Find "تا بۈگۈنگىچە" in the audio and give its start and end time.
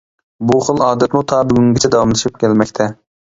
1.33-1.93